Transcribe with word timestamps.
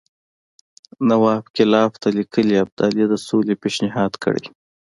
نواب 1.09 1.43
کلایف 1.55 1.93
ته 2.01 2.07
لیکلي 2.17 2.55
ابدالي 2.63 3.05
د 3.09 3.13
سولې 3.27 3.55
پېشنهاد 3.61 4.11
کړی. 4.23 4.45